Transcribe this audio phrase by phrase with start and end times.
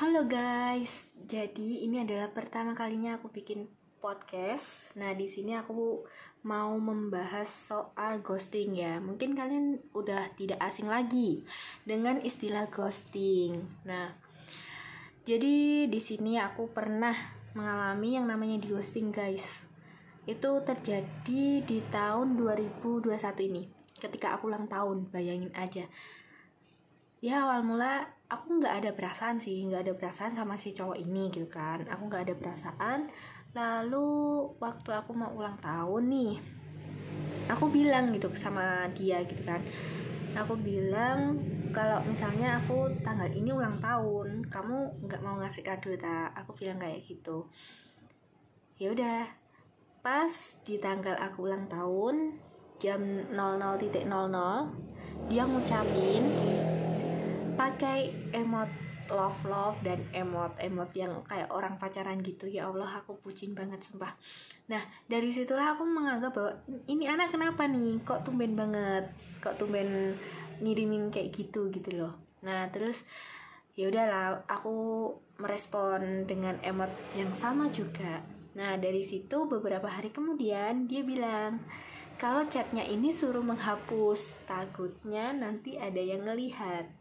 [0.00, 3.68] Halo guys, jadi ini adalah pertama kalinya aku bikin
[4.00, 4.96] podcast.
[4.96, 6.08] Nah, di sini aku
[6.40, 8.96] mau membahas soal ghosting ya.
[8.96, 11.44] Mungkin kalian udah tidak asing lagi
[11.84, 13.60] dengan istilah ghosting.
[13.84, 14.16] Nah,
[15.28, 17.12] jadi di sini aku pernah
[17.52, 19.68] mengalami yang namanya di ghosting guys.
[20.24, 23.04] Itu terjadi di tahun 2021
[23.52, 23.68] ini.
[24.00, 25.84] Ketika aku ulang tahun, bayangin aja.
[27.20, 31.28] Ya awal mula aku nggak ada perasaan sih, nggak ada perasaan sama si cowok ini
[31.34, 31.82] gitu kan.
[31.90, 33.10] Aku nggak ada perasaan.
[33.50, 34.08] Lalu
[34.62, 36.60] waktu aku mau ulang tahun nih
[37.50, 39.58] aku bilang gitu sama dia gitu kan.
[40.38, 41.34] Aku bilang
[41.74, 46.78] kalau misalnya aku tanggal ini ulang tahun kamu nggak mau ngasih kado tak aku bilang
[46.78, 47.50] kayak gitu.
[48.78, 49.26] Ya udah
[50.00, 50.30] pas
[50.62, 52.38] di tanggal aku ulang tahun
[52.80, 54.08] jam 00.00
[55.28, 56.24] dia ngucapin
[57.60, 58.72] pakai emot
[59.12, 62.48] love love dan emot emot yang kayak orang pacaran gitu.
[62.48, 64.16] Ya Allah aku bucin banget sumpah.
[64.72, 66.56] Nah dari situlah aku menganggap bahwa
[66.88, 68.00] ini anak kenapa nih?
[68.00, 69.12] Kok tumben banget?
[69.44, 70.16] Kok tumben
[70.64, 72.16] ngirimin kayak gitu gitu loh.
[72.40, 73.04] Nah terus
[73.76, 78.24] ya udahlah aku merespon dengan emot yang sama juga.
[78.56, 81.60] Nah dari situ beberapa hari kemudian dia bilang
[82.16, 86.99] kalau chatnya ini suruh menghapus takutnya nanti ada yang ngelihat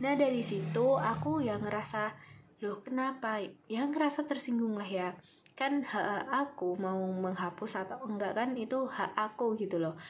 [0.00, 2.16] Nah dari situ aku yang ngerasa
[2.64, 3.40] loh kenapa?
[3.68, 5.08] Ya ngerasa tersinggung lah ya.
[5.52, 10.00] Kan hak aku mau menghapus atau enggak kan itu hak aku gitu loh.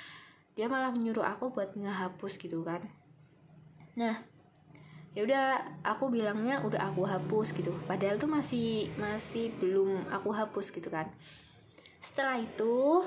[0.55, 2.87] Dia malah menyuruh aku buat ngehapus gitu kan.
[3.99, 4.15] Nah
[5.11, 7.75] ya udah aku bilangnya udah aku hapus gitu.
[7.91, 11.11] Padahal tuh masih masih belum aku hapus gitu kan.
[11.99, 13.03] Setelah itu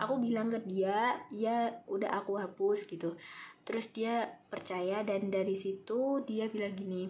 [0.00, 3.14] aku bilang ke dia ya udah aku hapus gitu.
[3.64, 7.08] Terus dia percaya dan dari situ dia bilang gini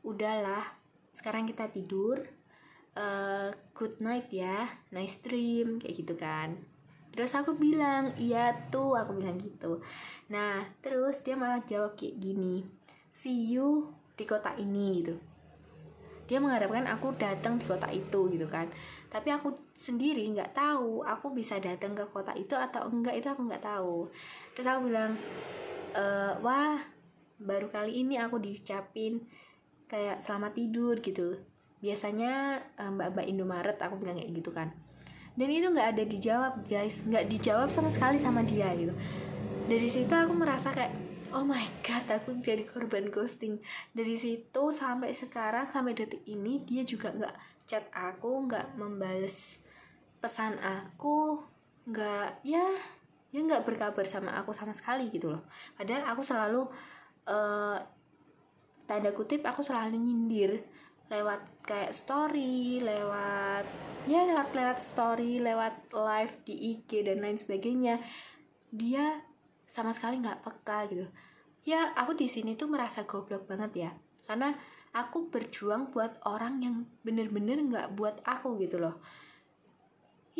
[0.00, 0.64] udahlah
[1.12, 2.20] sekarang kita tidur
[2.96, 6.60] uh, good night ya nice dream kayak gitu kan.
[7.10, 9.82] Terus aku bilang iya tuh aku bilang gitu.
[10.30, 12.80] Nah terus dia malah jawab kayak gini
[13.10, 15.29] see you di kota ini gitu
[16.30, 18.70] dia mengharapkan aku datang di kota itu gitu kan.
[19.10, 23.50] Tapi aku sendiri nggak tahu aku bisa datang ke kota itu atau enggak itu aku
[23.50, 24.06] nggak tahu.
[24.54, 25.18] Terus aku bilang
[25.98, 26.78] uh, wah
[27.42, 29.26] baru kali ini aku diucapin
[29.90, 31.42] kayak selamat tidur gitu.
[31.82, 34.70] Biasanya uh, mbak-mbak Indomaret aku bilang kayak gitu kan.
[35.34, 37.10] Dan itu nggak ada dijawab guys.
[37.10, 38.94] Nggak dijawab sama sekali sama dia gitu.
[39.66, 43.62] Dari situ aku merasa kayak oh my god aku jadi korban ghosting.
[43.94, 47.34] Dari situ sampai sekarang sampai detik ini dia juga nggak
[47.70, 49.62] chat aku nggak membales
[50.18, 51.38] pesan aku
[51.86, 52.66] nggak ya
[53.30, 55.46] dia nggak berkabar sama aku sama sekali gitu loh.
[55.78, 56.62] Padahal aku selalu
[57.30, 57.78] uh,
[58.90, 60.66] tanda kutip aku selalu nyindir
[61.10, 63.66] lewat kayak story lewat
[64.06, 68.02] ya lewat lewat story lewat live di IG dan lain sebagainya.
[68.70, 69.29] Dia
[69.70, 71.06] sama sekali nggak peka gitu
[71.62, 73.90] ya aku di sini tuh merasa goblok banget ya
[74.26, 74.50] karena
[74.90, 76.76] aku berjuang buat orang yang
[77.06, 78.98] bener-bener nggak buat aku gitu loh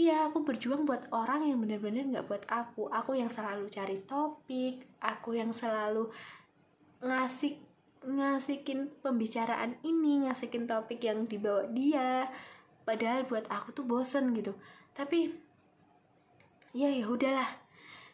[0.01, 2.89] Iya, aku berjuang buat orang yang bener-bener gak buat aku.
[2.89, 6.09] Aku yang selalu cari topik, aku yang selalu
[7.05, 7.61] ngasih
[8.09, 12.33] ngasihin pembicaraan ini, ngasihin topik yang dibawa dia.
[12.87, 14.57] Padahal buat aku tuh bosen gitu.
[14.97, 15.37] Tapi
[16.73, 17.51] ya ya udahlah.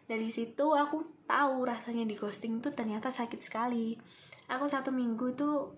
[0.07, 3.99] Dari situ aku tahu rasanya di ghosting tuh ternyata sakit sekali.
[4.47, 5.75] Aku satu minggu tuh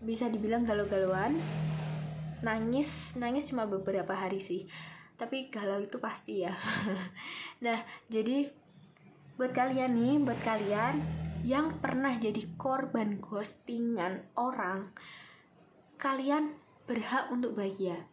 [0.00, 1.36] bisa dibilang galau-galauan.
[2.40, 4.64] Nangis, nangis cuma beberapa hari sih
[5.20, 6.56] tapi galau itu pasti ya
[7.64, 7.76] nah
[8.08, 8.48] jadi
[9.36, 10.96] buat kalian nih buat kalian
[11.44, 14.88] yang pernah jadi korban ghostingan orang
[16.00, 16.56] kalian
[16.88, 18.08] berhak untuk bahagia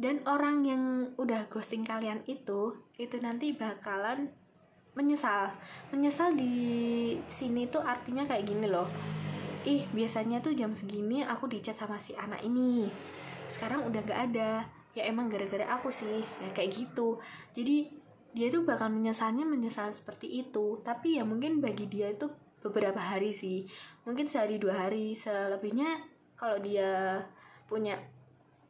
[0.00, 0.82] dan orang yang
[1.20, 4.32] udah ghosting kalian itu itu nanti bakalan
[4.96, 5.52] menyesal.
[5.92, 6.56] Menyesal di
[7.28, 8.88] sini tuh artinya kayak gini loh.
[9.68, 12.88] Ih biasanya tuh jam segini aku dicat sama si anak ini.
[13.46, 14.64] Sekarang udah gak ada.
[14.96, 16.24] Ya emang gara-gara aku sih.
[16.40, 17.20] Ya kayak gitu.
[17.52, 17.92] Jadi
[18.32, 20.80] dia tuh bakal menyesalnya menyesal seperti itu.
[20.80, 22.32] Tapi ya mungkin bagi dia itu
[22.64, 23.68] beberapa hari sih.
[24.08, 25.12] Mungkin sehari dua hari.
[25.12, 26.00] Selebihnya
[26.40, 27.20] kalau dia
[27.68, 28.00] punya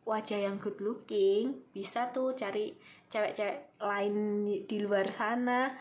[0.07, 2.79] wajah yang good looking bisa tuh cari
[3.11, 5.75] cewek-cewek lain di luar sana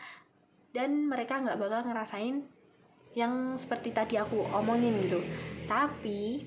[0.76, 2.44] dan mereka nggak bakal ngerasain
[3.16, 5.16] yang seperti tadi aku omongin gitu.
[5.64, 6.44] Tapi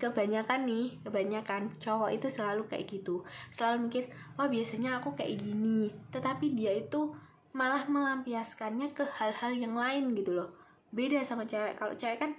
[0.00, 3.20] kebanyakan nih kebanyakan cowok itu selalu kayak gitu.
[3.52, 4.04] Selalu mikir
[4.40, 5.92] wah biasanya aku kayak gini.
[6.08, 7.12] Tetapi dia itu
[7.52, 10.56] malah melampiaskannya ke hal-hal yang lain gitu loh.
[10.88, 11.76] Beda sama cewek.
[11.76, 12.32] Kalau cewek kan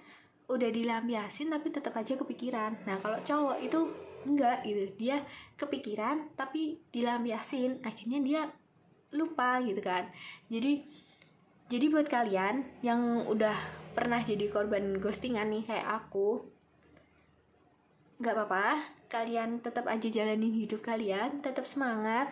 [0.49, 2.73] udah dilampiasin tapi tetap aja kepikiran.
[2.89, 3.79] Nah kalau cowok itu
[4.25, 4.97] enggak gitu.
[4.97, 5.21] Dia
[5.61, 7.85] kepikiran tapi dilampiasin.
[7.85, 8.41] Akhirnya dia
[9.11, 10.07] lupa gitu kan.
[10.47, 10.83] Jadi
[11.71, 13.55] jadi buat kalian yang udah
[13.95, 16.43] pernah jadi korban ghostingan nih kayak aku
[18.19, 22.29] nggak apa-apa kalian tetap aja jalanin hidup kalian tetap semangat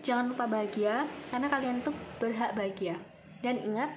[0.00, 2.96] jangan lupa bahagia karena kalian tuh berhak bahagia.
[3.42, 3.90] Dan ingat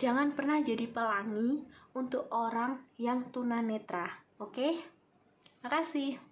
[0.00, 1.64] jangan pernah jadi pelangi
[1.96, 4.06] untuk orang yang tunanetra
[4.38, 4.76] oke?
[5.64, 6.27] Makasih